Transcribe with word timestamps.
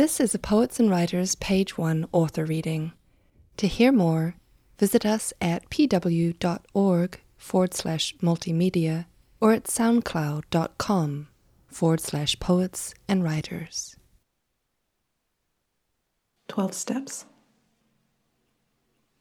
This 0.00 0.18
is 0.18 0.34
a 0.34 0.38
Poets 0.38 0.80
and 0.80 0.88
Writers 0.88 1.34
Page 1.34 1.76
1 1.76 2.06
author 2.10 2.46
reading. 2.46 2.92
To 3.58 3.66
hear 3.66 3.92
more, 3.92 4.34
visit 4.78 5.04
us 5.04 5.34
at 5.42 5.68
pw.org 5.68 7.20
forward 7.36 7.74
slash 7.74 8.16
multimedia 8.22 9.04
or 9.42 9.52
at 9.52 9.64
soundcloud.com 9.64 11.28
forward 11.66 12.00
slash 12.00 12.40
poets 12.40 12.94
and 13.08 13.22
writers. 13.22 13.94
12 16.48 16.72
steps. 16.72 17.26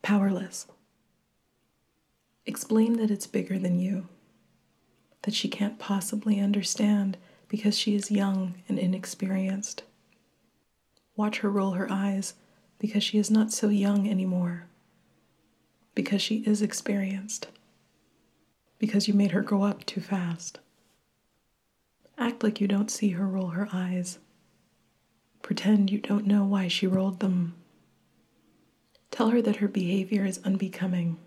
Powerless. 0.02 0.66
Explain 2.46 2.94
that 3.00 3.12
it's 3.12 3.28
bigger 3.28 3.60
than 3.60 3.82
you, 3.82 4.08
that 5.24 5.34
she 5.34 5.50
can't 5.50 5.78
possibly 5.78 6.40
understand 6.40 7.18
because 7.50 7.78
she 7.78 7.96
is 7.96 8.10
young 8.10 8.54
and 8.70 8.80
inexperienced. 8.80 9.84
Watch 11.20 11.40
her 11.40 11.50
roll 11.50 11.72
her 11.72 11.92
eyes 11.92 12.36
because 12.80 13.04
she 13.04 13.18
is 13.18 13.30
not 13.30 13.52
so 13.52 13.68
young 13.68 14.10
anymore, 14.10 14.68
because 15.94 16.22
she 16.22 16.38
is 16.48 16.62
experienced, 16.62 17.48
because 18.78 19.10
you 19.10 19.14
made 19.14 19.32
her 19.32 19.42
grow 19.42 19.64
up 19.64 19.86
too 19.86 20.00
fast. 20.00 20.60
Act 22.18 22.42
like 22.42 22.62
you 22.62 22.70
don't 22.70 22.90
see 22.90 23.10
her 23.10 23.28
roll 23.28 23.48
her 23.48 23.68
eyes. 23.74 24.20
Pretend 25.42 25.92
you 25.92 26.00
don't 26.00 26.26
know 26.26 26.46
why 26.46 26.70
she 26.70 26.88
rolled 26.88 27.20
them. 27.20 27.54
Tell 29.12 29.32
her 29.32 29.42
that 29.42 29.58
her 29.58 29.68
behavior 29.68 30.24
is 30.24 30.40
unbecoming. 30.46 31.18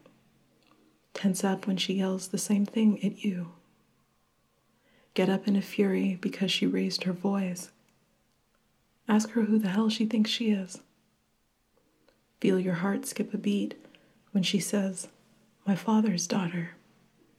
Tense 1.13 1.45
up 1.45 1.67
when 1.67 1.77
she 1.77 1.97
yells 1.97 2.29
the 2.29 2.39
same 2.39 2.65
thing 2.65 2.99
at 3.05 3.23
you. 3.27 3.53
Get 5.13 5.29
up 5.29 5.47
in 5.47 5.55
a 5.55 5.61
fury 5.61 6.17
because 6.19 6.51
she 6.51 6.67
raised 6.67 7.05
her 7.05 7.13
voice. 7.13 7.71
Ask 9.09 9.31
her 9.31 9.43
who 9.43 9.59
the 9.59 9.69
hell 9.69 9.89
she 9.89 10.07
thinks 10.07 10.31
she 10.31 10.51
is. 10.51 10.81
Feel 12.41 12.59
your 12.59 12.75
heart 12.75 13.07
skip 13.07 13.33
a 13.35 13.39
beat 13.39 13.75
when 14.33 14.43
she 14.43 14.59
says, 14.59 15.09
My 15.67 15.77
father's 15.77 16.27
daughter, 16.27 16.71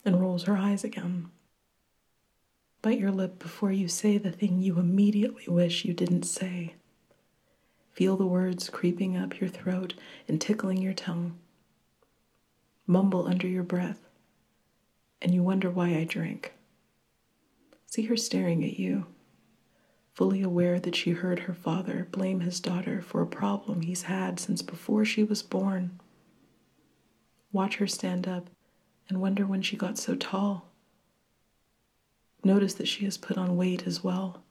and 0.06 0.22
rolls 0.22 0.44
her 0.44 0.58
eyes 0.58 0.84
again. 0.84 1.30
Bite 2.82 3.00
your 3.00 3.12
lip 3.12 3.40
before 3.40 3.72
you 3.72 3.88
say 3.88 4.18
the 4.18 4.32
thing 4.32 4.60
you 4.60 4.78
immediately 4.78 5.46
wish 5.48 5.86
you 5.86 5.94
didn't 5.94 6.24
say. 6.24 6.76
Feel 7.92 8.18
the 8.18 8.26
words 8.26 8.70
creeping 8.70 9.16
up 9.16 9.40
your 9.40 9.50
throat 9.50 9.94
and 10.28 10.42
tickling 10.42 10.82
your 10.82 10.94
tongue. 10.94 11.38
Mumble 12.86 13.28
under 13.28 13.48
your 13.48 13.64
breath, 13.64 14.02
and 15.22 15.34
you 15.34 15.44
wonder 15.44 15.70
why 15.70 15.96
I 15.96 16.04
drink. 16.04 16.54
See 17.86 18.04
her 18.04 18.18
staring 18.18 18.64
at 18.64 18.80
you, 18.80 19.06
fully 20.14 20.42
aware 20.42 20.80
that 20.80 20.96
she 20.96 21.12
heard 21.12 21.40
her 21.40 21.54
father 21.54 22.08
blame 22.12 22.42
his 22.42 22.60
daughter 22.60 23.02
for 23.02 23.22
a 23.22 23.28
problem 23.28 23.82
he's 23.82 24.04
had 24.04 24.40
since 24.40 24.62
before 24.62 25.04
she 25.04 25.24
was 25.24 25.42
born. 25.42 26.00
Watch 27.52 27.78
her 27.78 27.88
stand 27.88 28.28
up 28.28 28.50
and 29.10 29.20
wonder 29.20 29.46
when 29.46 29.62
she 29.62 29.76
got 29.76 29.98
so 29.98 30.16
tall. 30.16 30.70
Notice 32.44 32.76
that 32.76 32.88
she 32.88 33.06
has 33.06 33.18
put 33.18 33.38
on 33.38 33.58
weight 33.58 33.88
as 33.88 34.04
well. 34.04 34.44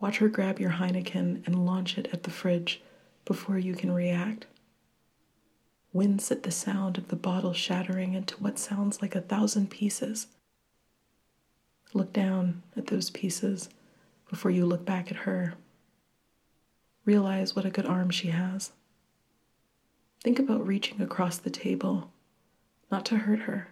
Watch 0.00 0.18
her 0.18 0.28
grab 0.28 0.58
your 0.58 0.72
Heineken 0.72 1.46
and 1.46 1.66
launch 1.66 1.98
it 1.98 2.08
at 2.12 2.24
the 2.24 2.30
fridge 2.30 2.82
before 3.24 3.58
you 3.58 3.74
can 3.74 3.92
react. 3.92 4.46
Wince 5.92 6.30
at 6.30 6.44
the 6.44 6.50
sound 6.50 6.98
of 6.98 7.08
the 7.08 7.16
bottle 7.16 7.52
shattering 7.52 8.14
into 8.14 8.36
what 8.36 8.58
sounds 8.58 9.02
like 9.02 9.14
a 9.14 9.20
thousand 9.20 9.70
pieces. 9.70 10.28
Look 11.92 12.12
down 12.12 12.62
at 12.76 12.86
those 12.86 13.10
pieces 13.10 13.68
before 14.30 14.50
you 14.52 14.64
look 14.64 14.86
back 14.86 15.10
at 15.10 15.18
her. 15.18 15.54
Realize 17.04 17.56
what 17.56 17.64
a 17.64 17.70
good 17.70 17.84
arm 17.84 18.08
she 18.08 18.28
has. 18.28 18.70
Think 20.22 20.38
about 20.38 20.66
reaching 20.66 21.00
across 21.00 21.36
the 21.38 21.50
table, 21.50 22.12
not 22.90 23.04
to 23.06 23.16
hurt 23.16 23.40
her, 23.40 23.68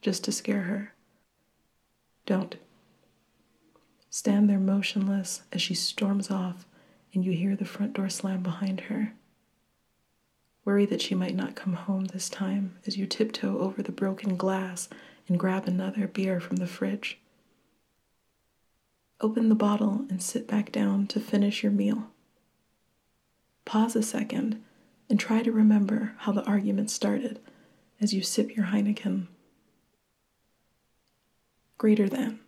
just 0.00 0.22
to 0.24 0.32
scare 0.32 0.62
her. 0.62 0.94
Don't. 2.24 2.56
Stand 4.10 4.48
there 4.48 4.60
motionless 4.60 5.42
as 5.52 5.60
she 5.60 5.74
storms 5.74 6.30
off 6.30 6.66
and 7.12 7.24
you 7.24 7.32
hear 7.32 7.56
the 7.56 7.64
front 7.64 7.94
door 7.94 8.08
slam 8.08 8.42
behind 8.42 8.82
her. 8.82 9.14
Worry 10.64 10.86
that 10.86 11.02
she 11.02 11.14
might 11.14 11.34
not 11.34 11.56
come 11.56 11.74
home 11.74 12.06
this 12.06 12.28
time 12.28 12.76
as 12.86 12.96
you 12.96 13.06
tiptoe 13.06 13.58
over 13.58 13.82
the 13.82 13.92
broken 13.92 14.36
glass 14.36 14.88
and 15.28 15.38
grab 15.38 15.66
another 15.66 16.06
beer 16.06 16.40
from 16.40 16.56
the 16.56 16.66
fridge. 16.66 17.18
Open 19.20 19.48
the 19.48 19.54
bottle 19.54 20.06
and 20.10 20.22
sit 20.22 20.46
back 20.46 20.72
down 20.72 21.06
to 21.08 21.20
finish 21.20 21.62
your 21.62 21.72
meal. 21.72 22.10
Pause 23.64 23.96
a 23.96 24.02
second 24.02 24.62
and 25.08 25.18
try 25.18 25.42
to 25.42 25.52
remember 25.52 26.14
how 26.18 26.32
the 26.32 26.44
argument 26.44 26.90
started 26.90 27.40
as 28.00 28.12
you 28.12 28.22
sip 28.22 28.56
your 28.56 28.66
Heineken 28.66 29.28
greater 31.84 32.08
than. 32.08 32.40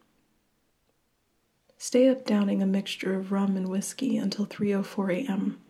Stay 1.77 2.09
up 2.09 2.25
downing 2.25 2.63
a 2.63 2.67
mixture 2.67 3.15
of 3.19 3.33
rum 3.33 3.55
and 3.55 3.69
whiskey 3.69 4.17
until 4.17 4.47
3:04 4.47 5.27
a.m. 5.27 5.61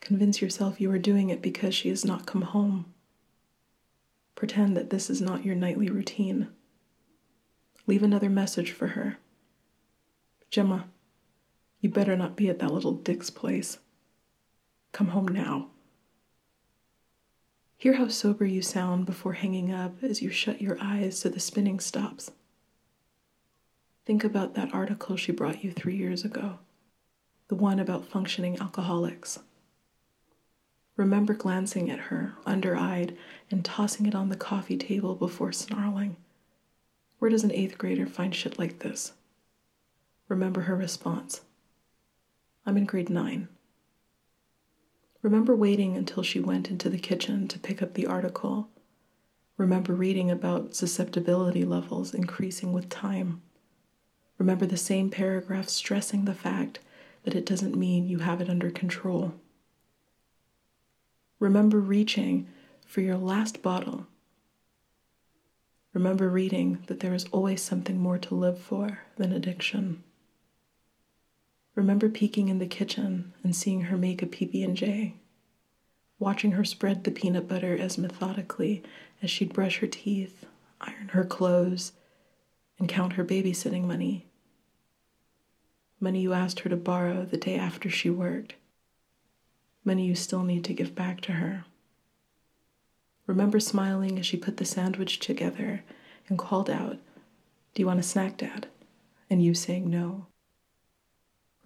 Convince 0.00 0.42
yourself 0.42 0.80
you 0.80 0.90
are 0.90 0.98
doing 0.98 1.30
it 1.30 1.40
because 1.40 1.74
she 1.74 1.88
has 1.88 2.04
not 2.04 2.26
come 2.26 2.42
home. 2.42 2.92
Pretend 4.34 4.76
that 4.76 4.90
this 4.90 5.08
is 5.08 5.22
not 5.22 5.46
your 5.46 5.54
nightly 5.54 5.88
routine. 5.88 6.48
Leave 7.86 8.02
another 8.02 8.28
message 8.28 8.70
for 8.70 8.88
her. 8.88 9.16
Gemma, 10.50 10.88
you 11.80 11.88
better 11.88 12.16
not 12.16 12.36
be 12.36 12.48
at 12.48 12.58
that 12.58 12.72
little 12.72 12.92
Dick's 12.92 13.30
place. 13.30 13.78
Come 14.92 15.08
home 15.08 15.28
now. 15.28 15.68
Hear 17.76 17.94
how 17.94 18.08
sober 18.08 18.44
you 18.44 18.60
sound 18.60 19.06
before 19.06 19.34
hanging 19.34 19.72
up 19.72 20.02
as 20.02 20.20
you 20.20 20.30
shut 20.30 20.60
your 20.60 20.76
eyes 20.80 21.18
so 21.18 21.28
the 21.28 21.40
spinning 21.40 21.78
stops. 21.78 22.32
Think 24.04 24.24
about 24.24 24.54
that 24.54 24.74
article 24.74 25.16
she 25.16 25.30
brought 25.30 25.62
you 25.62 25.70
three 25.70 25.96
years 25.96 26.24
ago, 26.24 26.58
the 27.48 27.54
one 27.54 27.78
about 27.78 28.08
functioning 28.08 28.58
alcoholics. 28.58 29.38
Remember 30.96 31.32
glancing 31.32 31.88
at 31.90 32.00
her, 32.00 32.34
under 32.44 32.76
eyed, 32.76 33.16
and 33.50 33.64
tossing 33.64 34.04
it 34.04 34.14
on 34.14 34.28
the 34.28 34.36
coffee 34.36 34.76
table 34.76 35.14
before 35.14 35.52
snarling. 35.52 36.16
Where 37.20 37.30
does 37.30 37.44
an 37.44 37.52
eighth 37.52 37.78
grader 37.78 38.06
find 38.06 38.34
shit 38.34 38.58
like 38.58 38.80
this? 38.80 39.12
Remember 40.30 40.60
her 40.60 40.76
response 40.76 41.40
I'm 42.64 42.76
in 42.76 42.84
grade 42.84 43.10
nine. 43.10 43.48
Remember 45.22 45.56
waiting 45.56 45.96
until 45.96 46.22
she 46.22 46.38
went 46.38 46.70
into 46.70 46.88
the 46.88 47.00
kitchen 47.00 47.48
to 47.48 47.58
pick 47.58 47.82
up 47.82 47.94
the 47.94 48.06
article. 48.06 48.68
Remember 49.56 49.92
reading 49.92 50.30
about 50.30 50.76
susceptibility 50.76 51.64
levels 51.64 52.14
increasing 52.14 52.72
with 52.72 52.88
time. 52.88 53.42
Remember 54.38 54.66
the 54.66 54.76
same 54.76 55.10
paragraph 55.10 55.68
stressing 55.68 56.26
the 56.26 56.34
fact 56.34 56.78
that 57.24 57.34
it 57.34 57.44
doesn't 57.44 57.74
mean 57.74 58.06
you 58.06 58.20
have 58.20 58.40
it 58.40 58.48
under 58.48 58.70
control. 58.70 59.34
Remember 61.40 61.80
reaching 61.80 62.46
for 62.86 63.00
your 63.00 63.18
last 63.18 63.62
bottle. 63.62 64.06
Remember 65.92 66.28
reading 66.28 66.84
that 66.86 67.00
there 67.00 67.14
is 67.14 67.26
always 67.32 67.60
something 67.60 67.98
more 67.98 68.18
to 68.18 68.36
live 68.36 68.60
for 68.60 69.00
than 69.16 69.32
addiction. 69.32 70.04
Remember 71.80 72.10
peeking 72.10 72.50
in 72.50 72.58
the 72.58 72.66
kitchen 72.66 73.32
and 73.42 73.56
seeing 73.56 73.84
her 73.84 73.96
make 73.96 74.22
a 74.22 74.26
PB&J, 74.26 75.14
watching 76.18 76.52
her 76.52 76.62
spread 76.62 77.04
the 77.04 77.10
peanut 77.10 77.48
butter 77.48 77.74
as 77.74 77.96
methodically 77.96 78.82
as 79.22 79.30
she'd 79.30 79.54
brush 79.54 79.78
her 79.78 79.86
teeth, 79.86 80.44
iron 80.78 81.08
her 81.12 81.24
clothes, 81.24 81.92
and 82.78 82.86
count 82.86 83.14
her 83.14 83.24
babysitting 83.24 83.84
money 83.84 84.26
money 86.00 86.20
you 86.20 86.34
asked 86.34 86.60
her 86.60 86.68
to 86.68 86.76
borrow 86.76 87.24
the 87.24 87.38
day 87.38 87.56
after 87.56 87.88
she 87.88 88.10
worked, 88.10 88.56
money 89.82 90.04
you 90.04 90.14
still 90.14 90.42
need 90.42 90.64
to 90.64 90.74
give 90.74 90.94
back 90.94 91.22
to 91.22 91.32
her. 91.32 91.64
Remember 93.26 93.58
smiling 93.58 94.18
as 94.18 94.26
she 94.26 94.36
put 94.36 94.58
the 94.58 94.66
sandwich 94.66 95.18
together 95.18 95.82
and 96.28 96.38
called 96.38 96.68
out, 96.68 96.98
Do 97.74 97.80
you 97.80 97.86
want 97.86 98.00
a 98.00 98.02
snack, 98.02 98.36
Dad? 98.36 98.66
And 99.30 99.42
you 99.42 99.54
saying 99.54 99.88
no. 99.88 100.26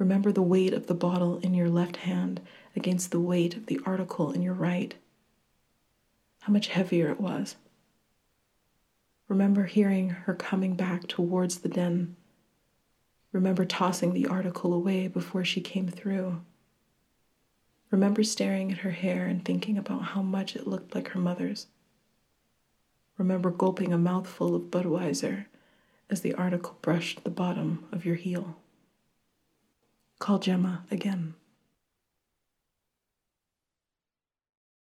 Remember 0.05 0.31
the 0.31 0.43
weight 0.43 0.75
of 0.75 0.87
the 0.87 0.93
bottle 0.93 1.39
in 1.39 1.55
your 1.55 1.71
left 1.71 1.97
hand 1.97 2.43
against 2.77 3.11
the 3.11 3.19
weight 3.19 3.57
of 3.57 3.65
the 3.65 3.81
article 3.87 4.33
in 4.33 4.43
your 4.43 4.53
right. 4.53 4.95
How 6.41 6.53
much 6.53 6.67
heavier 6.67 7.11
it 7.11 7.19
was. 7.19 7.57
Remember 9.29 9.65
hearing 9.65 10.11
her 10.11 10.35
coming 10.35 10.75
back 10.75 11.09
towards 11.09 11.61
the 11.61 11.71
den 11.71 12.17
Remember 13.33 13.65
tossing 13.65 14.13
the 14.13 14.27
article 14.27 14.75
away 14.75 15.09
before 15.09 15.43
she 15.43 15.63
came 15.63 15.89
through. 15.89 16.43
Remember 17.91 18.23
staring 18.23 18.71
at 18.71 18.79
her 18.81 18.91
hair 18.91 19.25
and 19.25 19.43
thinking 19.43 19.79
about 19.79 20.03
how 20.03 20.21
much 20.21 20.55
it 20.55 20.67
looked 20.67 20.95
like 20.95 21.09
her 21.13 21.19
mother's. 21.19 21.69
Remember 23.17 23.51
gulping 23.51 23.95
a 23.95 23.97
mouthful 23.97 24.55
of 24.55 24.65
Budweiser 24.65 25.47
as 26.11 26.21
the 26.21 26.35
article 26.35 26.77
brushed 26.83 27.25
the 27.25 27.31
bottom 27.31 27.87
of 27.91 28.05
your 28.05 28.17
heel. 28.17 28.59
Call 30.25 30.39
Gemma 30.39 30.87
again. 30.91 31.35